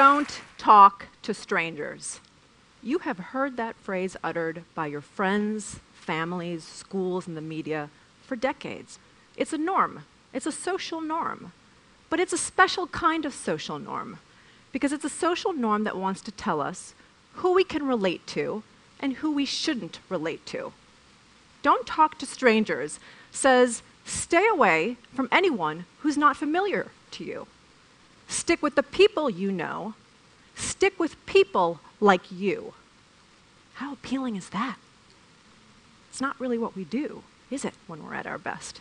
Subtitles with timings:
[0.00, 2.20] don't talk to strangers.
[2.82, 7.90] You have heard that phrase uttered by your friends, families, schools, and the media
[8.22, 8.98] for decades.
[9.36, 11.52] It's a norm, it's a social norm.
[12.08, 14.20] But it's a special kind of social norm
[14.72, 16.94] because it's a social norm that wants to tell us
[17.34, 18.62] who we can relate to
[19.00, 20.72] and who we shouldn't relate to.
[21.60, 23.00] Don't talk to strangers
[23.32, 27.46] says stay away from anyone who's not familiar to you.
[28.30, 29.94] Stick with the people you know.
[30.54, 32.72] Stick with people like you.
[33.74, 34.76] How appealing is that?
[36.10, 38.80] It's not really what we do, is it, when we're at our best?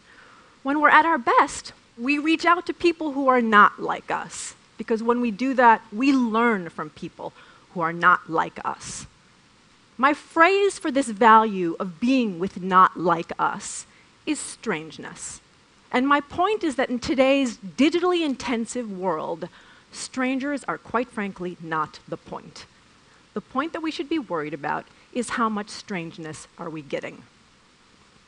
[0.61, 4.55] When we're at our best, we reach out to people who are not like us.
[4.77, 7.33] Because when we do that, we learn from people
[7.73, 9.07] who are not like us.
[9.97, 13.85] My phrase for this value of being with not like us
[14.25, 15.41] is strangeness.
[15.91, 19.49] And my point is that in today's digitally intensive world,
[19.91, 22.65] strangers are quite frankly not the point.
[23.33, 27.23] The point that we should be worried about is how much strangeness are we getting?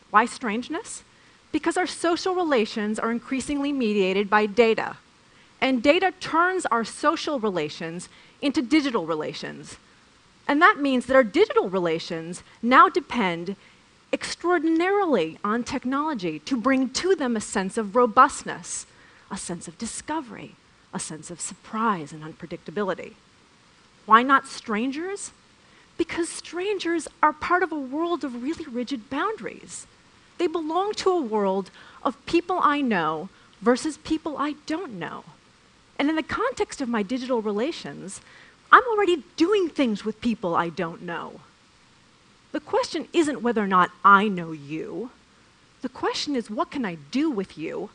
[0.09, 1.03] Why strangeness?
[1.51, 4.97] Because our social relations are increasingly mediated by data.
[5.59, 8.09] And data turns our social relations
[8.41, 9.77] into digital relations.
[10.47, 13.55] And that means that our digital relations now depend
[14.13, 18.85] extraordinarily on technology to bring to them a sense of robustness,
[19.29, 20.55] a sense of discovery,
[20.93, 23.13] a sense of surprise and unpredictability.
[24.05, 25.31] Why not strangers?
[25.97, 29.87] Because strangers are part of a world of really rigid boundaries.
[30.37, 31.69] They belong to a world
[32.03, 33.29] of people I know
[33.61, 35.23] versus people I don't know.
[35.99, 38.21] And in the context of my digital relations,
[38.71, 41.41] I'm already doing things with people I don't know.
[42.51, 45.11] The question isn't whether or not I know you.
[45.81, 47.89] The question is what can I do with you?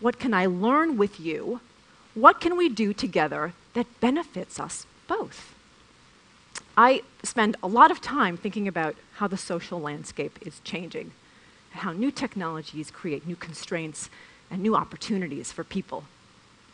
[0.00, 1.60] What can I learn with you?
[2.14, 5.54] What can we do together that benefits us both?
[6.76, 11.12] I spend a lot of time thinking about how the social landscape is changing
[11.74, 14.08] how new technologies create new constraints
[14.50, 16.04] and new opportunities for people.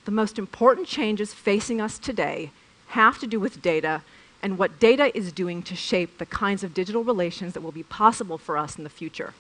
[0.04, 2.50] The most important changes facing us today
[2.88, 4.02] have to do with data
[4.42, 7.82] and what data is doing to shape the kinds of digital relations that will be
[7.82, 9.34] possible for us in the future.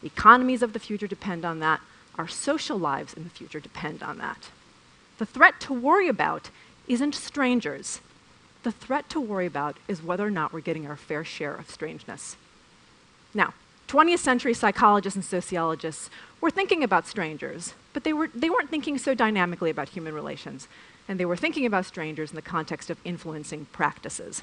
[0.00, 1.80] The economies of the future depend on that.
[2.16, 4.50] Our social lives in the future depend on that.
[5.18, 6.50] The threat to worry about
[6.88, 8.00] isn't strangers.
[8.64, 11.70] The threat to worry about is whether or not we're getting our fair share of
[11.70, 12.36] strangeness.
[13.32, 13.54] Now,
[13.88, 18.98] 20th century psychologists and sociologists were thinking about strangers, but they, were, they weren't thinking
[18.98, 20.68] so dynamically about human relations.
[21.08, 24.42] And they were thinking about strangers in the context of influencing practices.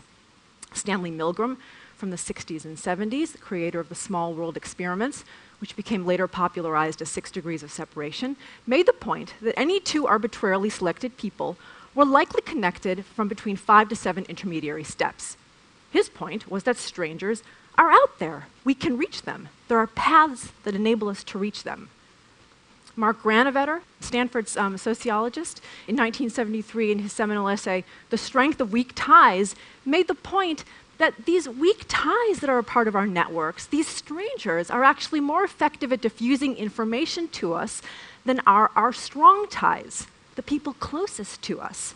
[0.74, 1.58] Stanley Milgram,
[1.98, 5.24] from the 60s and 70s, the creator of the small world experiments,
[5.60, 8.36] which became later popularized as six degrees of separation,
[8.66, 11.58] made the point that any two arbitrarily selected people
[11.94, 15.38] were likely connected from between five to seven intermediary steps.
[15.92, 17.44] His point was that strangers
[17.78, 18.48] are out there.
[18.64, 19.50] We can reach them.
[19.68, 21.90] There are paths that enable us to reach them.
[22.96, 28.92] Mark Granovetter, Stanford's um, sociologist, in 1973, in his seminal essay, The Strength of Weak
[28.96, 30.64] Ties, made the point
[30.98, 35.20] that these weak ties that are a part of our networks, these strangers, are actually
[35.20, 37.82] more effective at diffusing information to us
[38.24, 41.96] than are our strong ties, the people closest to us.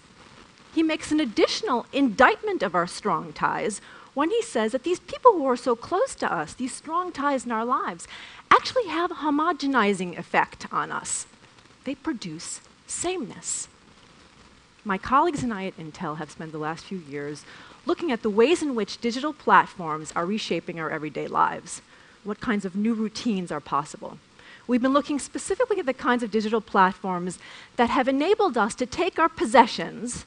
[0.75, 3.79] He makes an additional indictment of our strong ties
[4.13, 7.45] when he says that these people who are so close to us, these strong ties
[7.45, 8.09] in our lives,
[8.51, 11.27] actually have a homogenizing effect on us.
[11.85, 13.69] They produce sameness.
[14.83, 17.45] My colleagues and I at Intel have spent the last few years
[17.85, 21.81] looking at the ways in which digital platforms are reshaping our everyday lives.
[22.25, 24.17] What kinds of new routines are possible?
[24.67, 27.39] We've been looking specifically at the kinds of digital platforms
[27.77, 30.25] that have enabled us to take our possessions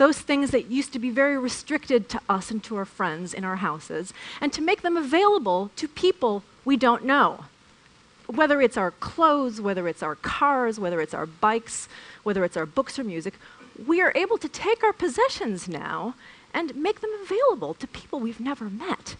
[0.00, 3.44] those things that used to be very restricted to us and to our friends in
[3.44, 7.44] our houses, and to make them available to people we don't know.
[8.26, 11.86] Whether it's our clothes, whether it's our cars, whether it's our bikes,
[12.22, 13.34] whether it's our books or music,
[13.86, 16.14] we are able to take our possessions now
[16.54, 19.16] and make them available to people we've never met.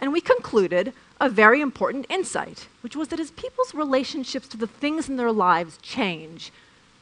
[0.00, 4.66] And we concluded a very important insight, which was that as people's relationships to the
[4.66, 6.50] things in their lives change,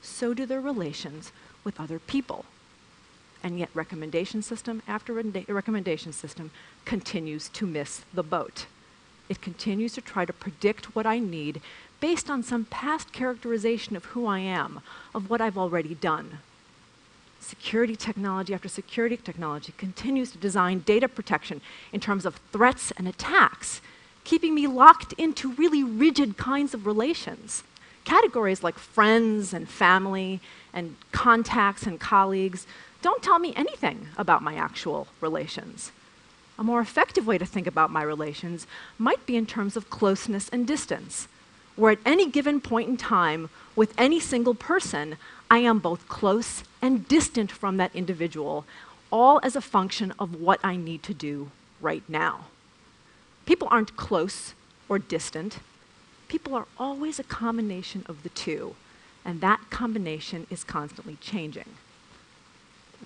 [0.02, 1.32] so do their relations
[1.64, 2.44] with other people
[3.43, 6.50] and yet recommendation system after recommendation system
[6.85, 8.67] continues to miss the boat.
[9.29, 11.61] It continues to try to predict what I need
[12.00, 14.81] based on some past characterization of who I am,
[15.14, 16.38] of what I've already done.
[17.40, 21.61] Security technology after security technology continues to design data protection
[21.93, 23.81] in terms of threats and attacks,
[24.25, 27.62] keeping me locked into really rigid kinds of relations.
[28.05, 30.41] Categories like friends and family
[30.73, 32.67] and contacts and colleagues
[33.00, 35.92] don't tell me anything about my actual relations.
[36.58, 38.66] A more effective way to think about my relations
[38.98, 41.28] might be in terms of closeness and distance,
[41.76, 45.16] where at any given point in time, with any single person,
[45.48, 48.64] I am both close and distant from that individual,
[49.12, 51.50] all as a function of what I need to do
[51.80, 52.46] right now.
[53.46, 54.54] People aren't close
[54.88, 55.60] or distant.
[56.26, 58.74] People are always a combination of the two,
[59.24, 61.74] and that combination is constantly changing.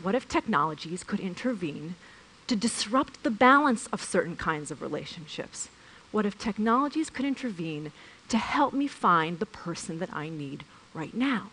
[0.00, 1.96] What if technologies could intervene
[2.46, 5.68] to disrupt the balance of certain kinds of relationships?
[6.10, 7.92] What if technologies could intervene
[8.28, 11.50] to help me find the person that I need right now?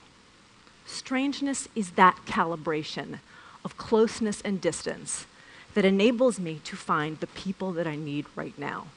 [0.86, 3.19] Strangeness is that calibration
[3.63, 5.25] of closeness and distance
[5.74, 8.88] that enables me to find the people that I need right now,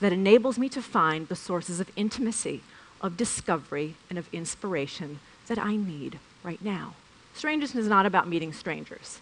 [0.00, 2.62] that enables me to find the sources of intimacy,
[3.00, 5.18] of discovery, and of inspiration
[5.48, 6.94] that I need right now.
[7.34, 9.20] Strangeness is not about meeting strangers,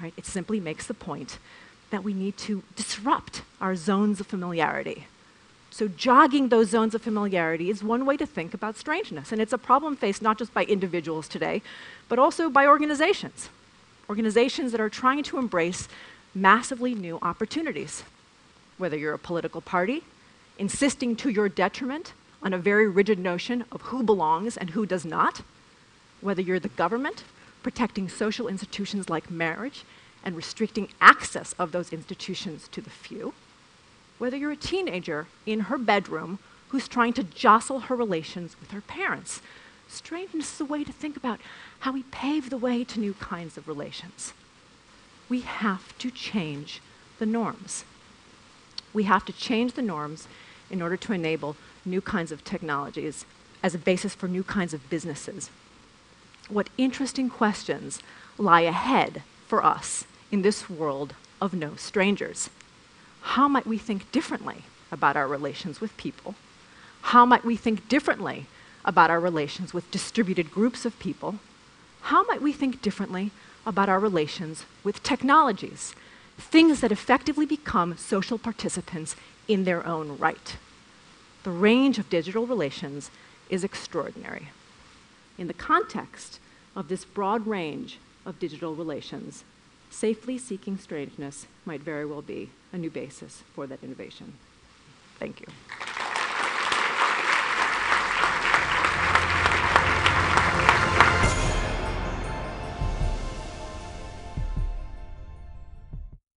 [0.00, 0.14] right?
[0.16, 1.38] It simply makes the point
[1.90, 5.06] that we need to disrupt our zones of familiarity.
[5.70, 9.30] So, jogging those zones of familiarity is one way to think about strangeness.
[9.30, 11.62] And it's a problem faced not just by individuals today,
[12.08, 13.48] but also by organizations.
[14.08, 15.88] Organizations that are trying to embrace
[16.34, 18.02] massively new opportunities.
[18.78, 20.02] Whether you're a political party,
[20.58, 25.04] insisting to your detriment on a very rigid notion of who belongs and who does
[25.04, 25.42] not,
[26.20, 27.22] whether you're the government,
[27.62, 29.84] protecting social institutions like marriage
[30.24, 33.32] and restricting access of those institutions to the few,
[34.18, 38.80] whether you're a teenager in her bedroom who's trying to jostle her relations with her
[38.80, 39.40] parents.
[39.88, 41.40] Strangeness is a way to think about
[41.80, 44.32] how we pave the way to new kinds of relations.
[45.28, 46.80] We have to change
[47.18, 47.84] the norms.
[48.92, 50.28] We have to change the norms
[50.70, 53.24] in order to enable new kinds of technologies
[53.62, 55.50] as a basis for new kinds of businesses.
[56.50, 58.00] What interesting questions
[58.36, 62.50] lie ahead for us in this world of no strangers?
[63.22, 66.34] How might we think differently about our relations with people?
[67.02, 68.46] How might we think differently
[68.84, 71.36] about our relations with distributed groups of people?
[72.02, 73.30] How might we think differently
[73.64, 75.94] about our relations with technologies,
[76.36, 79.14] things that effectively become social participants
[79.46, 80.56] in their own right?
[81.44, 83.12] The range of digital relations
[83.48, 84.48] is extraordinary.
[85.40, 86.38] In the context
[86.76, 89.42] of this broad range of digital relations,
[89.88, 94.34] safely seeking strangeness might very well be a new basis for that innovation.
[95.18, 95.46] Thank you.